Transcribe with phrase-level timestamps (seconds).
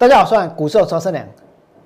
[0.00, 1.22] 大家好，我是股市超生良。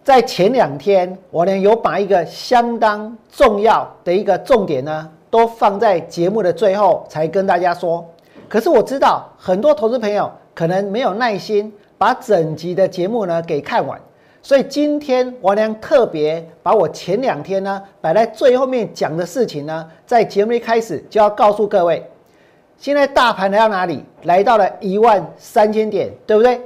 [0.04, 8.08] 在前两天，我呢有把一个相当重要的一个重点呢，都放在节目的最后才跟大家说。
[8.48, 14.00] 可是我知道很多投资朋友可能没有耐心把整集的节目呢给看完，
[14.40, 22.08] 所以今天我呢特别把我前两天呢摆在最后面讲的事情呢，在节目一开始就要告诉各位。
[22.78, 24.04] 现在大盘来到哪里？
[24.22, 26.60] 来到了一万三千点，对不对？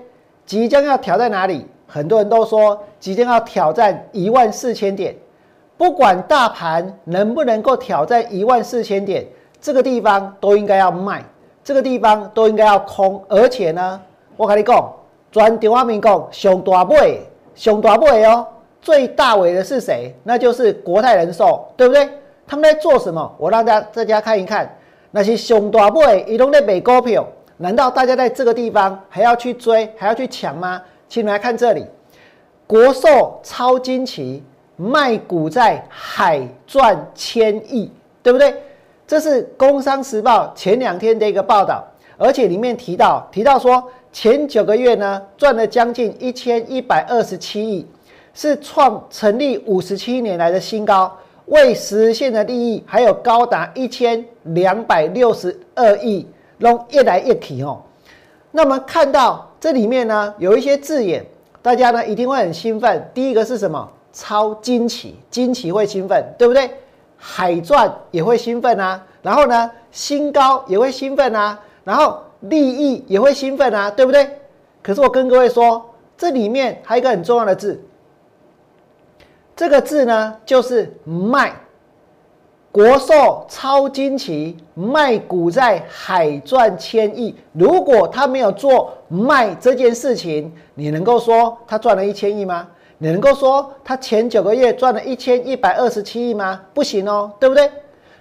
[0.48, 1.66] 即将要挑战哪里？
[1.86, 5.14] 很多人都说即将要挑战一万四千点。
[5.76, 9.26] 不管大盘能不能够挑战一万四千点，
[9.60, 11.22] 这个地方都应该要卖，
[11.62, 13.22] 这个地方都应该要空。
[13.28, 14.00] 而且呢，
[14.38, 14.90] 我跟你讲，
[15.30, 17.20] 专电话民讲，熊大尾，
[17.54, 18.46] 熊大尾哦，
[18.80, 20.14] 最大尾的是谁？
[20.24, 22.08] 那就是国泰人寿，对不对？
[22.46, 23.30] 他们在做什么？
[23.36, 24.74] 我让大家大家看一看，
[25.10, 27.26] 那些熊大尾移动的美股票。
[27.60, 30.80] 难道大家在这个地方还要去追，还要去抢吗？
[31.08, 31.84] 请你们来看这里，
[32.68, 34.42] 国寿超惊奇，
[34.76, 37.90] 卖股在海赚千亿，
[38.22, 38.54] 对不对？
[39.08, 41.84] 这是《工商时报》前两天的一个报道，
[42.16, 47.84] 而且里面提到提到说，前九个月呢赚了将近一千一百二十七亿，
[48.34, 51.12] 是创成立五十七年来的新高，
[51.46, 56.24] 未实现的利益还有高达一千两百六十二亿。
[56.58, 57.82] 弄越来越起哦，
[58.50, 61.24] 那么看到这里面呢，有一些字眼，
[61.62, 63.10] 大家呢一定会很兴奋。
[63.14, 63.88] 第一个是什么？
[64.12, 66.70] 超惊奇，惊奇会兴奋，对不对？
[67.16, 74.28] 海赚也会兴奋啊，然后呢，新高也会兴奋啊，然后利益也会兴奋啊，对不对？
[74.82, 77.80] 可是我跟各位说，这里面还有一个很重要的字，
[79.54, 81.54] 这个字呢就是卖。
[82.78, 87.34] 国寿超惊奇，卖股在海赚千亿。
[87.52, 92.68] 如果他没有做卖这件事情，你能够说他赚了一千亿吗？
[92.98, 96.60] 你能够说他前九个月赚了一千一百二十七亿吗？
[96.72, 97.68] 不行哦，对不对？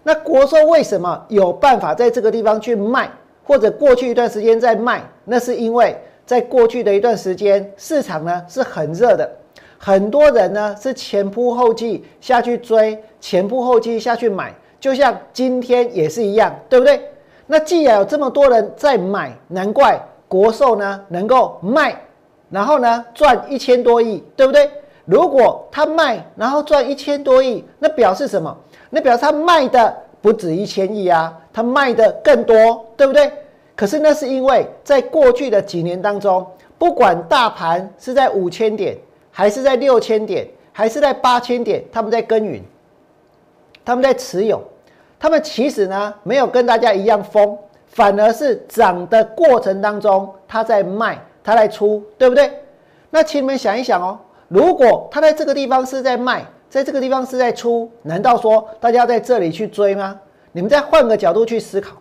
[0.01, 3.11] 那国寿为什么有办法在这个地方去卖，
[3.43, 5.03] 或者过去一段时间在卖？
[5.25, 5.95] 那是因为
[6.25, 9.29] 在过去的一段时间，市场呢是很热的。
[9.77, 17.01] 很多人呢是前仆后继下去追，前仆后继下去买，就像今天也是一样，对不对？
[17.45, 21.95] 那既然有这么多人在买，难怪国寿呢能够卖，
[22.49, 24.69] 然后呢赚一千多亿，对不对？
[25.05, 28.55] 如果他卖然后赚一千多亿，那表示什么？
[28.89, 33.31] 那表示他卖的不止一千亿啊，他卖的更多，对不对？
[33.75, 36.45] 可是那是因为在过去的几年当中，
[36.77, 38.97] 不管大盘是在五千点。
[39.37, 42.59] 还是在六千点，还是在八千点，他们在耕耘，
[43.85, 44.59] 他们在持有，
[45.19, 47.55] 他们其实呢没有跟大家一样疯，
[47.85, 52.51] 反而是涨的过程当中，他在卖，他在出，对不对？
[53.11, 54.17] 那请你们想一想哦，
[54.47, 60.19] 如果他在这个地方是在卖，在这个地方是在出，难道说大家在这里去追吗？
[60.51, 61.95] 你们再换个角度去思考，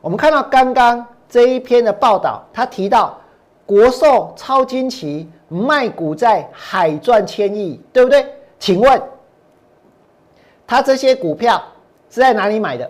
[0.00, 3.20] 我们看到刚刚这一篇的报道，他提到
[3.66, 5.28] 国寿超惊奇。
[5.52, 8.24] 卖股在海赚千亿，对不对？
[8.60, 9.02] 请问
[10.64, 11.60] 他这些股票
[12.08, 12.88] 是在哪里买的？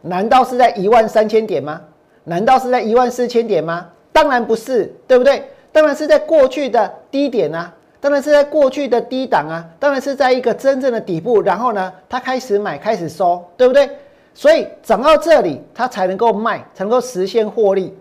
[0.00, 1.80] 难道是在一万三千点吗？
[2.22, 3.88] 难道是在一万四千点吗？
[4.12, 5.42] 当然不是，对不对？
[5.72, 13.90] 当然是在过去的低点啊，当然是在过去的低档啊，当然是在一个真正的底部，然后呢，他开始买，开始收，对不对？
[14.34, 17.92] 所以涨到这里，他才能够卖，才能够实现获利。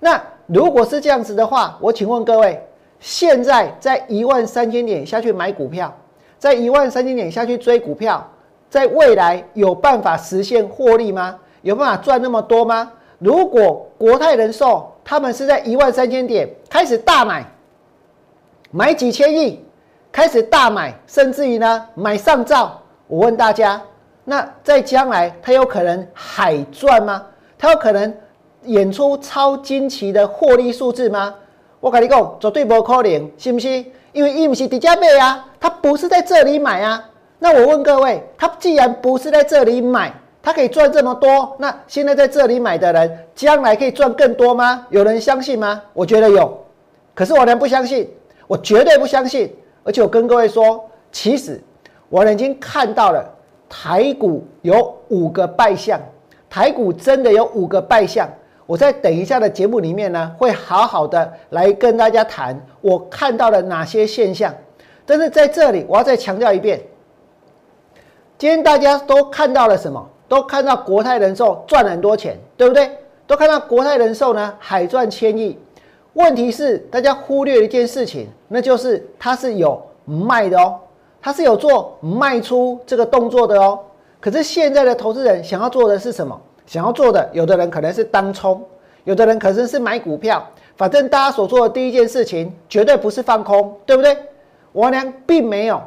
[0.00, 2.60] 那如果是这样子的话，我请问各位。
[3.00, 5.94] 现在在一万三千点下去买股票，
[6.38, 8.26] 在一万三千点下去追股票，
[8.68, 11.38] 在未来有办法实现获利吗？
[11.62, 12.92] 有办法赚那么多吗？
[13.18, 17.44] 如果国泰人寿他们是在一万三千点开始大买，
[18.70, 19.64] 买几千亿，
[20.12, 23.80] 开始大买，甚至于呢买上兆，我问大家，
[24.24, 27.24] 那在将来他有可能海赚吗？
[27.58, 28.14] 他有可能
[28.64, 31.34] 演出超惊奇的获利数字吗？
[31.86, 33.68] 我跟你讲，绝对不可能，是不是？
[34.10, 37.00] 因为伊不是迪加贝啊，他不是在这里买啊。
[37.38, 40.12] 那我问各位，他既然不是在这里买，
[40.42, 44.84] 他可以赚这么多，那现在在这里买的人，将来可以赚更多吗？
[44.90, 45.80] 有人相信吗？
[45.92, 46.60] 我觉得有，
[47.14, 48.10] 可是我呢不相信，
[48.48, 49.54] 我绝对不相信。
[49.84, 51.62] 而且我跟各位说，其实
[52.08, 53.24] 我已经看到了
[53.68, 56.00] 台股有五个败相，
[56.50, 58.28] 台股真的有五个败相。
[58.66, 64.52] 我在等一下的节目里面呢，会好好的来跟大家谈我看到了哪些现象。
[65.04, 66.82] 但是在这里，我要再强调一遍，
[68.36, 70.04] 今天大家都看到了什么？
[70.28, 72.90] 都看到国泰人寿赚了很多钱，对不对？
[73.28, 75.56] 都看到国泰人寿呢海赚千亿。
[76.14, 80.80] 问题是大家忽略了一件事情，那就是它是有卖的哦，
[81.22, 83.78] 它是有做卖出这个动作的哦。
[84.18, 86.40] 可是现在的投资人想要做的是什么？
[86.66, 88.62] 想要做的，有的人可能是当冲，
[89.04, 90.46] 有的人可能是买股票。
[90.76, 94.16] 反正大家所做的第一件事情，绝对不是放空，对不对？
[94.72, 95.80] 王良并没有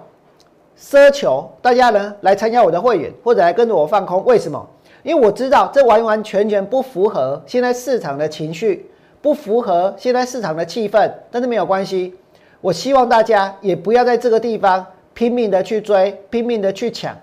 [0.79, 4.23] 奢求大家呢来参加我的会员，或者来跟着我放空。
[4.25, 4.67] 为什么？
[5.03, 8.89] 因为我知道这完完全全不符合现在市场的情绪。
[9.21, 12.15] 不符合现在市场的气氛，但是没有关系。
[12.61, 17.13] 我希望大家也不要在这个地方拼命的去追，拼命的去抢。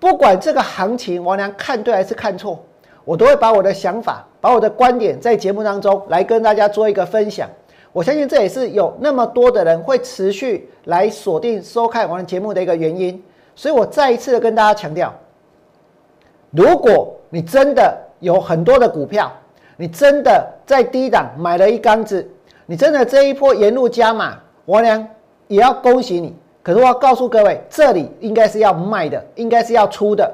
[0.00, 2.58] 不管这个行情王良看对还是看错，
[3.04, 7.48] 我都会把我的想法、把我的观点在节目当中来跟大家做一个分享。
[7.92, 13.22] 我相信这也是有那么多的人会持续来锁定收看我的节目的一个原因。
[13.54, 15.12] 所以我再一次的跟大家强调：
[16.50, 19.30] 如果你真的有很多的股票，
[19.76, 22.26] 你真的在低档买了一缸子，
[22.64, 25.06] 你真的这一波沿路加码，王良
[25.48, 26.34] 也要恭喜你。
[26.62, 30.30] 可是我要告诉各位，这里应该是要卖的，应该是要出的。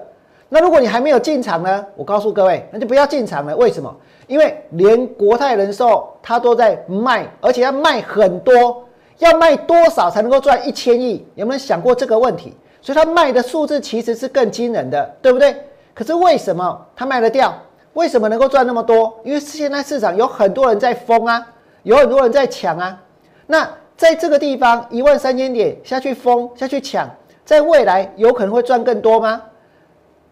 [0.48, 1.84] 那如果你还没有进场呢？
[1.96, 3.56] 我告诉各位，那就不要进场了。
[3.56, 3.94] 为什么？
[4.26, 8.84] 因为连国泰人寿它都在卖，而且要卖很多，
[9.18, 11.26] 要卖多少才能够赚一千亿？
[11.34, 12.56] 有没有想过这个问题？
[12.80, 15.54] 所以它卖的数字其实是更惊人的，对不对？
[15.94, 17.52] 可是为什么它卖得掉？
[17.94, 19.18] 为什么能够赚那么多？
[19.24, 21.44] 因为现在市场有很多人在疯啊，
[21.82, 23.00] 有很多人在抢啊。
[23.46, 27.08] 那在这个地方一万三千点下去疯下去抢，
[27.44, 29.42] 在未来有可能会赚更多吗？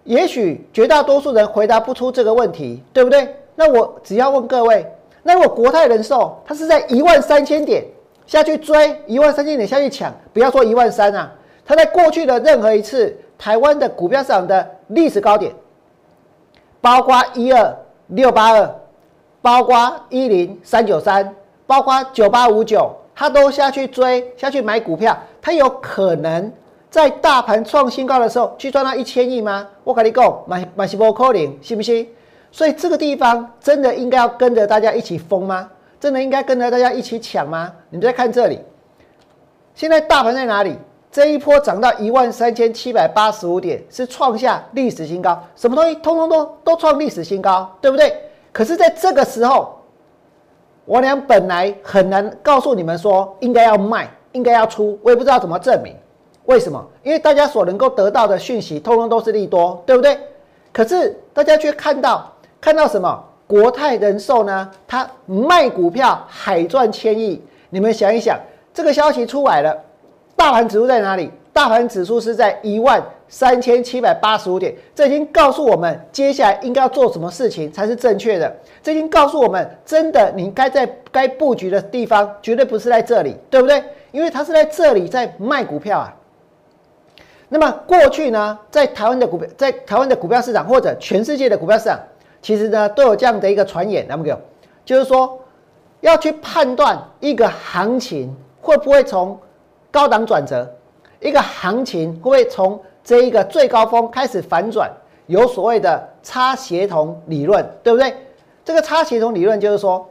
[0.04, 3.34] 也许绝大多数人回答不出这个问题，对不对？
[3.54, 4.86] 那我只要问各位，
[5.22, 7.82] 那如果国泰人寿它是在一万三千点
[8.26, 11.32] 下去追，一万三千点下去抢，不要说一万三啊，
[11.64, 15.52] 它在过去的任何一次台湾的股票市场的历史高点。
[16.82, 17.74] 包括一二
[18.08, 18.74] 六八二，
[19.40, 21.34] 包括一零三九三，
[21.66, 26.52] 包括九八五九，他都下去追下去买股票，他有可能
[26.90, 29.66] 在大盘创新高的时候去赚到一千亿吗？
[29.84, 32.08] 我跟你讲，买买是不可能，信不信？
[32.50, 35.68] 所以这个地方真的应该要跟着大家一起疯吗？
[36.00, 37.72] 真的应该跟着大家一起抢吗？
[37.90, 38.60] 你再看这里，
[39.74, 40.76] 现在大盘在哪里？
[41.10, 45.40] 这一波涨到一万三千七百八十五点，是创下历史新高。
[45.54, 48.12] 什么东西通通都都创历史新高，对不对？
[48.52, 49.80] 可是，在这个时候，
[50.84, 55.94] 我俩本来很难告诉你们说应该要卖，应该要出，我也不知道怎么证明。
[56.44, 56.84] 为什么？
[57.02, 60.18] 因为大家所能够得到的讯息，通通都是利多，对不对？
[60.72, 63.24] 可是大家却看到看到什么？
[63.46, 64.70] 国泰人寿呢？
[64.86, 67.42] 它卖股票海赚千亿。
[67.70, 68.38] 你们想一想，
[68.72, 69.76] 这个消息出来了。
[70.36, 71.30] 大盘指数在哪里？
[71.52, 78.52] 大盘指数是在一万三千七百八十五点，这已经告诉我们接下来应该要做什么事情才是正确的。
[78.82, 83.82] 这已经告诉我们，真的你该在该布局的地方绝对不是在这里，对不对？
[84.10, 86.12] 因为它是在这里在卖股票啊。
[87.48, 92.00] 那么过去呢，在台湾的股票，在台湾的股票市场或者全世界的股票市场，
[92.42, 94.36] 其实呢都有这样的一个传言，那么有，
[94.84, 95.38] 就是说
[96.00, 99.38] 要去判断一个行情会不会从
[99.94, 100.68] 高档转折，
[101.20, 104.90] 一个行情会不会从这一个最高峰开始反转？
[105.26, 108.12] 有所谓的差协同理论，对不对？
[108.64, 110.04] 这个差协同理论就是说，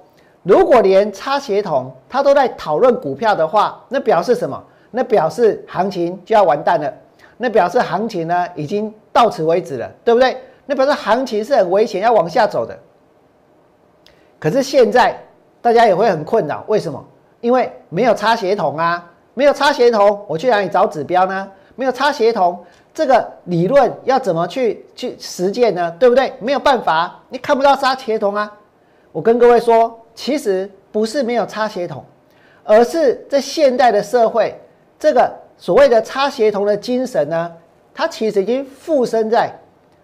[0.43, 4.63] 如果连差协同它都在讨论股票的话，那表示什么？
[4.89, 6.91] 那表示行情就要完蛋了。
[7.35, 10.37] 那表示行情呢已经到此为止了，对不对？
[10.65, 12.79] 那表示行情是很危险，要往下走的。
[14.39, 15.19] 可是现在
[15.61, 17.03] 大家也会很困扰，为什么？
[17.41, 19.09] 因为没有差协同啊。
[19.33, 21.51] 没有差协同，我去哪里找指标呢？
[21.75, 22.63] 没有差协同，
[22.93, 25.89] 这个理论要怎么去去实践呢？
[25.99, 26.31] 对不对？
[26.39, 28.51] 没有办法，你看不到差协同啊！
[29.11, 32.03] 我跟各位说，其实不是没有差协同，
[32.63, 34.55] 而是在现代的社会，
[34.99, 37.51] 这个所谓的差协同的精神呢，
[37.93, 39.51] 它其实已经附身在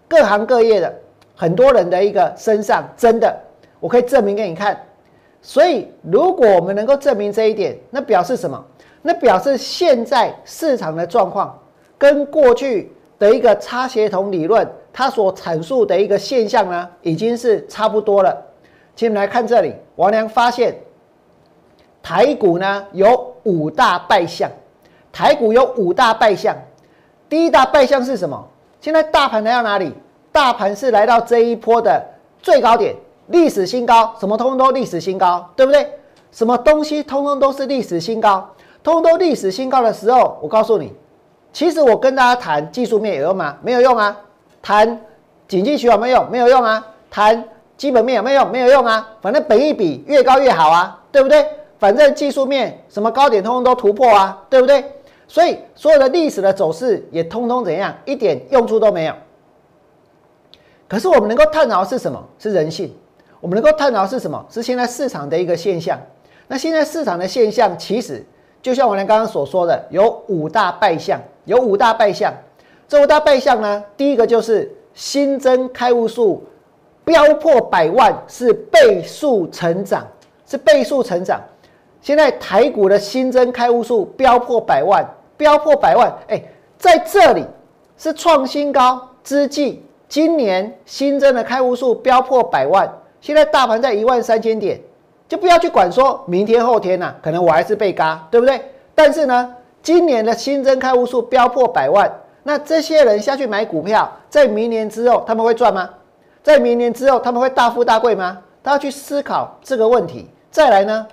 [0.08, 0.92] 各行各业的
[1.36, 2.84] 很多人的一个身上。
[2.96, 3.32] 真的，
[3.78, 4.76] 我可以证明给你看。
[5.40, 8.64] 所以，如果我们能够证明这一点，那表示什么？
[9.02, 11.58] 那表示现在市场的状况
[11.96, 18.36] 跟过去的一个差协同理论，它所阐述的一个现象呢，已经是差不多了。
[18.96, 20.78] 请我们来看这里，王良发现
[22.02, 24.50] 台股呢有五大败象，
[25.12, 26.56] 台股有五大败象。
[27.28, 28.48] 第一大败象是什么？
[28.80, 29.94] 现在大盘来到哪里？
[30.32, 32.02] 大盘是来到这一波的
[32.40, 32.94] 最高点，
[33.28, 35.88] 历史新高，什么通通都历史新高，对不对？
[36.32, 38.48] 什么东西通通都是历史新高。
[38.82, 40.92] 通通历史新高的时候，我告诉你，
[41.52, 43.56] 其实我跟大家谈技术面有用吗？
[43.62, 44.16] 没有用啊。
[44.62, 45.00] 谈
[45.48, 46.30] 经济学有没有用？
[46.30, 46.86] 没有用啊。
[47.10, 47.44] 谈
[47.76, 48.50] 基本面有没有用？
[48.50, 51.46] 没有用啊，反正本益比越高越好啊，对不对？
[51.78, 54.84] 反正技术面什么高点通通都突破啊，对不对？
[55.26, 59.14] 所以所有的历史的走势也通通怎样，一点用处都没有。
[60.88, 62.22] 可是我们能够探讨是什么？
[62.38, 62.94] 是人性。
[63.40, 64.44] 我们能够探讨是什么？
[64.50, 65.98] 是现在市场的一个现象。
[66.48, 68.22] 那现在市场的现象，其实
[68.62, 72.32] 就像我们刚刚所说的，有五大败象，有五大败象。
[72.86, 76.44] 这五大败象呢，第一个就是新增开户数
[77.04, 80.06] 飙破百万，是倍数成长，
[80.46, 81.40] 是倍数成长。
[82.02, 86.42] 现在台股的新增开户数飙破百万，飙破百万，哎，
[86.76, 87.44] 在这里
[87.96, 92.90] 是创新高之际，今年新增的开户数飙破百万。
[93.20, 94.80] 现在大盘在一万三千点，
[95.30, 98.60] 就不要去管说明天后天呐，可能我还是被嘎，对不对？
[98.96, 102.10] 但是呢，今年的新增开户数飙破百万，
[102.42, 105.88] 那这些人下去买股票，在明年之后他们会赚吗？
[106.42, 108.38] 在明年之后他们会大富大贵吗？
[108.60, 110.28] 他要去思考这个问题。
[110.50, 111.06] 再来呢，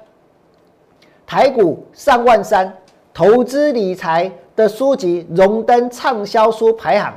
[1.27, 2.75] 台股上万三，
[3.13, 7.13] 投资理财的书籍荣登畅销书排行，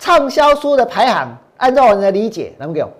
[0.00, 1.28] 畅销书的排行，
[1.58, 2.88] 按照我的理解，能不能？
[2.88, 2.92] 我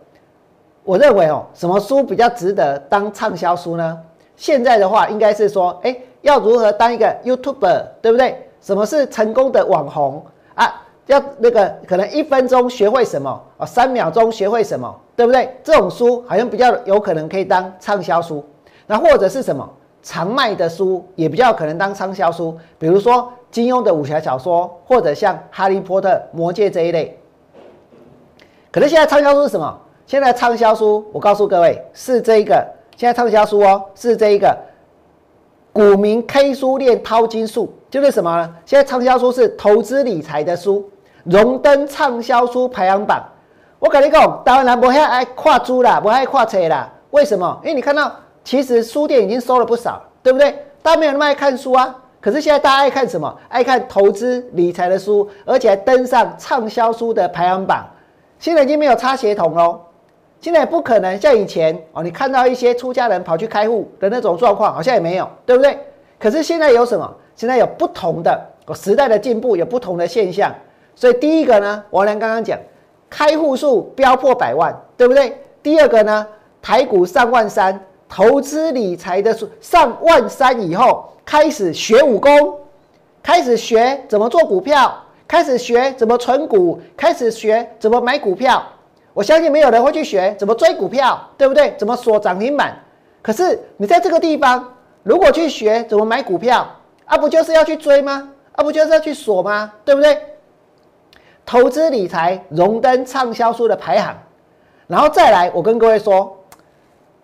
[0.84, 3.98] 我认为哦，什么书比较值得当畅销书呢？
[4.36, 8.48] 现在的话，应该是说，哎，要如何当一个 YouTuber，对不对？
[8.60, 10.24] 什么是成功的网红
[10.54, 10.82] 啊？
[11.06, 15.56] 要那个可能一分钟学会什么哦，三秒钟学会什么，对不对？
[15.62, 18.44] 这种书好像比较有可能可以当畅销书。
[18.86, 19.68] 那或者是什么
[20.02, 22.58] 常卖的书，也比较可能当畅销书。
[22.78, 27.16] 比如说金庸的武侠小说，或者像哈利波特、魔戒这一类。
[28.70, 29.78] 可是现在畅销书是什么？
[30.12, 32.62] 现在畅销书，我告诉各位是这一个。
[32.98, 34.54] 现在畅销书哦，是这一个
[35.72, 38.54] 股民 K 书练淘金术，就是什么呢？
[38.66, 40.86] 现在畅销书是投资理财的书，
[41.24, 43.24] 荣登畅销书排行榜。
[43.78, 46.92] 我跟你讲，台湾人不太爱跨书啦，不爱跨车啦。
[47.12, 47.58] 为什么？
[47.62, 48.14] 因为你看到，
[48.44, 50.54] 其实书店已经收了不少，对不对？
[50.82, 51.96] 大家没有那么爱看书啊。
[52.20, 53.34] 可是现在大家爱看什么？
[53.48, 57.86] 爱看投资理财的书，而且还登上畅销书的排行榜。
[58.38, 59.80] 现在已经没有插协同喽。
[60.42, 65.78] 现在不可能像以前哦，你看到一些出家人跑去开户的那种状况，好像也没有，对不对？
[66.18, 67.08] 可是现在有什么？
[67.36, 70.52] 现在有不同的时代的进步，有不同的现象。
[70.96, 72.58] 所以第一个呢，王良刚刚讲，
[73.08, 75.40] 开户数飙破百万，对不对？
[75.62, 76.26] 第二个呢，
[76.60, 82.58] 台股上万三，投资理财的数上万三以后，开始学武功，
[83.22, 84.92] 开始学怎么做股票，
[85.28, 88.60] 开始学怎么存股，开始学怎么买股票。
[89.14, 91.74] 我相信没有人会去学怎么追股票，对不对？
[91.76, 92.74] 怎么锁涨停板？
[93.20, 96.66] 可是你在这个地方，如果去学怎么买股票，
[97.04, 98.30] 啊，不就是要去追吗？
[98.52, 99.72] 啊，不就是要去锁吗？
[99.84, 100.18] 对不对？
[101.44, 104.16] 投资理财荣登畅销书的排行，
[104.86, 106.38] 然后再来，我跟各位说，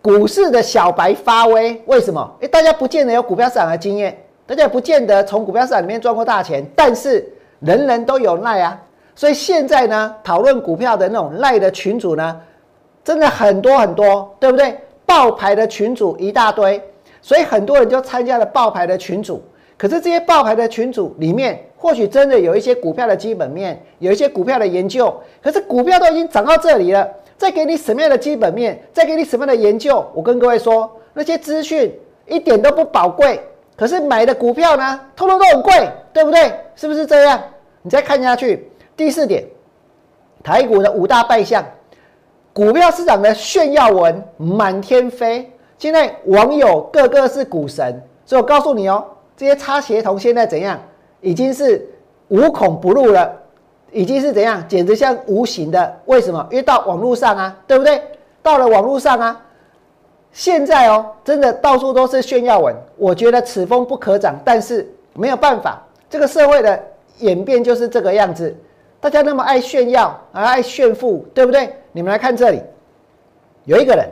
[0.02, 2.37] 股市的小白发威，为什么？
[2.40, 4.16] 诶，大家不见得有股票市场的经验，
[4.47, 7.26] 大家也不见得从股票市场里面赚过大钱，但是
[7.61, 8.78] 人人都有耐啊。
[9.18, 12.40] 所以现在呢，讨论股票的那种赖的群主呢，
[13.02, 14.78] 真的很多很多，对不对？
[15.04, 16.80] 爆牌的群主一大堆，
[17.20, 19.42] 所以很多人就参加了爆牌的群主。
[19.76, 25.12] 可是这些爆牌的群主里面，或许真的有一些股票的基本面，有一些股票的研究。
[25.42, 30.08] 可是股票都已经涨到这里了，再给你什么样的基本面，再给你什么样的研究？
[30.14, 31.92] 我跟各位说，那些资讯
[32.28, 33.40] 一点都不宝贵。
[33.76, 36.52] 可是买的股票呢，通通都很贵，对不对？
[36.76, 37.42] 是不是这样？
[37.82, 38.70] 你再看下去。
[38.99, 39.45] 第四点，
[40.43, 41.64] 台股的五大败象，
[42.52, 45.49] 股票市场的炫耀文满天飞。
[45.78, 50.76] 现在网友个个是股神，所以我告诉你哦，这些插协同现在怎样，
[51.21, 51.88] 已经是
[52.26, 53.33] 无孔不入了，
[53.93, 55.97] 已经是怎样，简直像无形的。
[56.07, 56.45] 为什么？
[56.50, 58.02] 因为到网络上啊，对不对？
[58.43, 59.40] 到了网络上啊，
[60.33, 62.75] 现在哦，真的到处都是炫耀文。
[62.97, 66.83] 我觉得此风不可长，但是没有办法，这个社会的
[67.19, 68.52] 演变就是这个样子。
[69.00, 71.73] 大家那么爱炫耀，啊，爱炫富，对不对？
[71.93, 72.62] 你们来看这里，
[73.64, 74.09] 有一个人，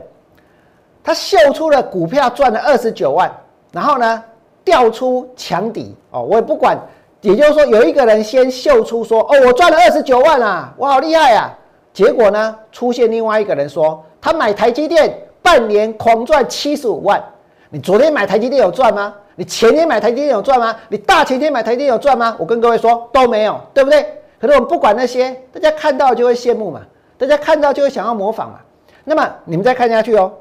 [1.02, 3.30] 他秀出了股票赚了二十九万，
[3.72, 4.22] 然后呢，
[4.64, 6.78] 调出墙底哦，我也不管，
[7.20, 11.52] 也就是说，有一个人先秀出说，哦，我赚了二十九万啊，我好厉害啊！
[11.92, 17.22] 结果呢，出现另外一个人说，他买台积电半年狂赚七十五万。
[17.70, 19.12] 你昨天买台积电有赚吗？
[19.34, 20.76] 你前天买台积电有赚吗？
[20.88, 22.36] 你大前天买台积电有赚吗？
[22.38, 24.06] 我跟各位说都没有，对不对？
[24.40, 26.80] 可是我们不管那些，大家看到就会羡慕嘛，
[27.16, 28.60] 大家看到就会想要模仿嘛。
[29.04, 30.32] 那么你们再看下去哦，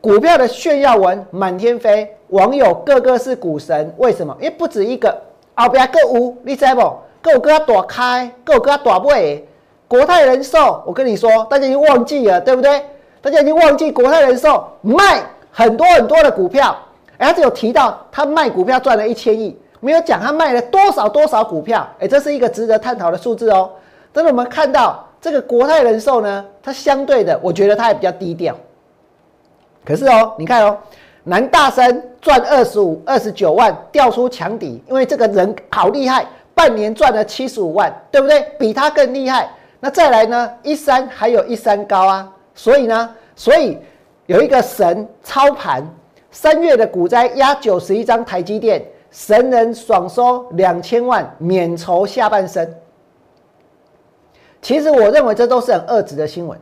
[0.00, 4.36] 股票的炫耀文满天飞，网友个个是股神，为什么？
[4.40, 5.16] 因为不止一个，
[5.54, 6.96] 后边各五，你知不？
[7.20, 9.46] 各有各大开，各有各大尾。
[9.86, 12.82] 国泰人寿，我跟你说，大家已经忘记了，对不对？
[13.20, 16.76] 大家已经忘记国泰人寿卖很多很多的股票，
[17.16, 23.70] 哎，他只有提到他卖股票赚了一千亿，没有讲他卖了多少多少股票，哎，这是一个值得探讨的数字哦。
[24.12, 28.56] 但是我们看到这个国泰人寿呢，它相对的，我觉得它也比较低调。
[29.84, 30.76] 可是哦，你看哦，
[31.24, 38.40] 南大生赚二十五、二十九万，掉出强底，因为这个人好厉害，半年赚了七十五万，对不对？
[38.58, 39.48] 比他更厉害。
[39.80, 40.50] 那再来呢？
[40.62, 43.78] 一三还有一三高啊，所以呢，所以
[44.26, 45.86] 有一个神操盘，
[46.32, 48.84] 三月的股灾压九十一张台积电，
[49.18, 52.72] 神人爽收两千万，免愁下半生。
[54.62, 56.56] 其实我认为这都是很恶质的新闻，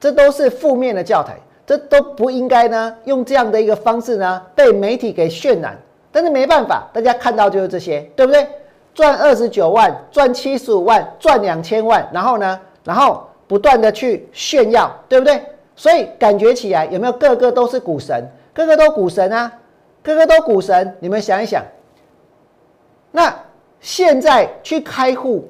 [0.00, 1.36] 这都是负面的教材，
[1.66, 5.76] 这都不应该呢用这样的一个方式呢被媒体给渲染。
[6.10, 8.48] 但是没办法，大家看到就是这些，对不对？
[8.94, 15.42] 赚二十九万，赚七十五万，赚两千万，然后呢，然后不断的去炫耀，对不对？
[15.76, 19.52] 所以感觉起来有没有个个都是股神，个个都股神啊，
[20.02, 20.96] 个个都股神？
[21.00, 21.62] 你们想一想，
[23.18, 23.34] 那
[23.80, 25.44] 现在去开户。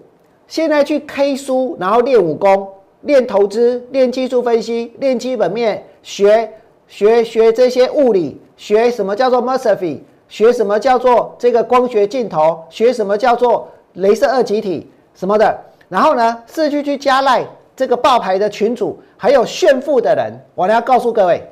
[0.46, 2.66] 现在去 K 书，然后练武功、
[3.02, 6.50] 练投资、练技术分析、练基本面，学
[6.86, 15.58] 学学这些物理，学什么叫做 m e s f y 学什么叫做这个光学镜头，学什么叫做镭射二极体什么的。
[15.90, 17.46] 然后呢，是去去加赖
[17.76, 20.32] 这个爆牌的群主，还有炫富的人。
[20.54, 21.46] 我要告诉各位，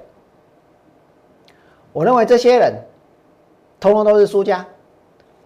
[1.93, 2.73] 我认为这些人，
[3.79, 4.65] 通通都是输家，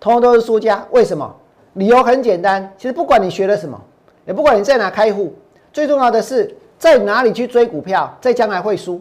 [0.01, 0.85] 通通都是输家。
[0.91, 1.37] 为什么？
[1.75, 3.81] 理由很简单，其实不管你学了什么，
[4.27, 5.33] 也不管你在哪开户，
[5.73, 9.01] 最重要的是在哪里去追股票，在将来会输。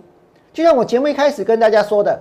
[0.53, 2.19] 就像我节目一开始跟大家说的，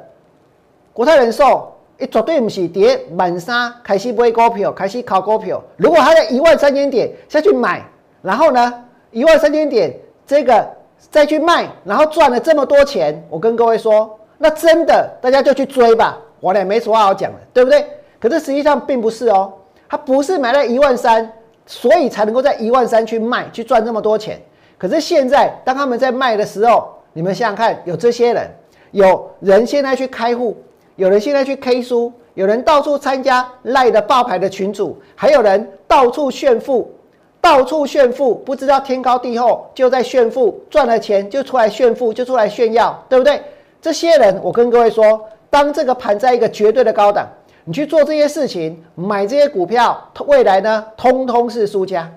[0.94, 5.62] 国泰人寿，一绝对不是跌满杀开始买股票，开始考股票。
[5.76, 7.84] 如果他在一万三千点下去买，
[8.22, 9.94] 然后呢，一万三千点
[10.26, 10.66] 这个
[11.10, 17.86] 再去卖，然后赚了这么多钱，我跟各位说，那真的大家就去追吧，我也没什么好讲的，对不对？
[18.20, 19.52] 可是实际上并不是哦。
[19.88, 21.32] 他不是买了一万三，
[21.64, 24.38] 所以才能够在一万三去卖，去赚这么多钱。
[24.76, 28.50] 可是现在，当他们在卖的时候，你们想想看，有这些人，
[28.90, 30.54] 有人现在去开户，
[30.96, 36.92] 有人现在去 K 书，有人到处参加赖的爆牌的群主，还有人到处炫富，
[37.40, 43.40] 到处炫富，不知道天高地厚，就在炫富，赚了钱就出来炫富，就出来炫耀，对不对？
[43.80, 47.26] 这些人，我跟各位说，当这个盘在一个绝对的高档。
[47.68, 52.10] 你去做这些事情，买这些股票，未来呢，通通是输家。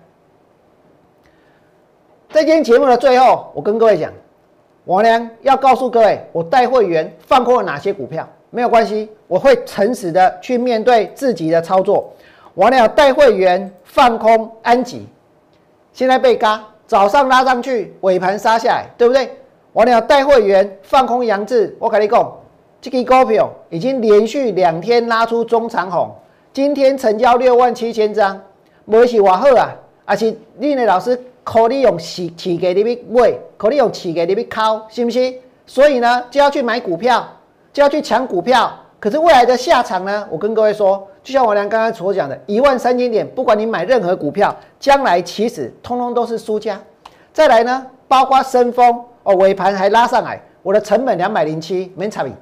[2.29, 4.09] 在今天节目的最后，我跟各位讲，
[4.85, 12.13] 我呢要告诉各位，我带会员放空了哪些股票，没有关系，我会诚实的去面对自己的操作。
[12.53, 15.05] 我呢要带会员放空安吉，
[15.91, 19.29] 现在被嘎，早上拉上去，尾盘杀下来，对不对？
[19.73, 22.37] 我呢要带会员放空杨志，我跟你讲。
[22.81, 26.09] 这个股票已经连续两天拉出中长红，
[26.51, 28.41] 今天成交六万七千张，
[28.85, 29.69] 不是话好啊，
[30.03, 35.31] 而是你的老师可以用市市价里面买，可以用市价里面靠，是不是？
[35.67, 37.23] 所以呢，就要去买股票，
[37.71, 38.73] 就要去抢股票。
[38.99, 40.27] 可是未来的下场呢？
[40.31, 46.81] 我跟各位说，就像我俩刚刚所讲的，一万三千点，不管你买任何股票，将来其实通通都是输家。
[47.31, 52.33] 再来呢，包括深丰哦，尾盘还拉上来，我的成本两百零七，没差别。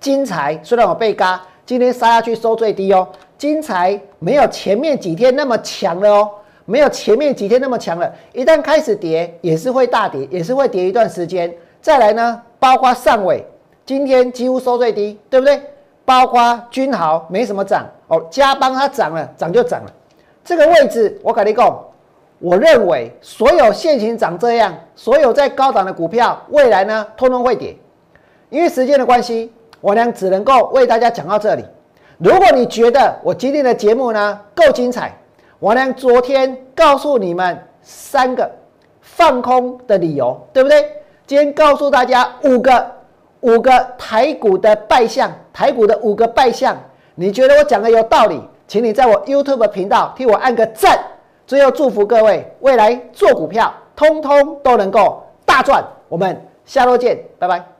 [0.00, 3.06] 金财虽然我被嘎，今天杀下去收最低哦。
[3.36, 6.30] 金财没有前面几天那么强了哦，
[6.64, 8.10] 没有前面几天那么强了。
[8.32, 11.54] 一旦开始跌，也是会大跌，也是会跌一段时间。
[11.82, 13.44] 再来呢，包括上尾
[13.84, 15.60] 今天几乎收最低，对不对？
[16.06, 19.92] 包括君豪没什么涨哦，加邦它涨了，涨就涨了。
[20.42, 21.78] 这个位置我跟你讲，
[22.38, 27.76] 我认为所有现行涨这样，所有在高档的股票，未来呢通通会跌，
[28.48, 29.52] 因为时间的关系。
[29.80, 31.64] 我俩只能够为大家讲到这里。
[32.18, 35.12] 如果你觉得我今天的节目呢够精彩，
[35.58, 38.50] 我俩昨天告诉你们三个
[39.00, 40.84] 放空的理由，对不对？
[41.26, 42.86] 今天告诉大家五个
[43.40, 46.76] 五个台股的败相，台股的五个败相。
[47.14, 50.98] 你觉得我讲的有道理，请你在我 YouTube 频道替我按个赞。
[51.46, 55.82] 最后祝福各位未来做股票，通通都能够大赚。
[56.08, 57.79] 我们下周见，拜拜。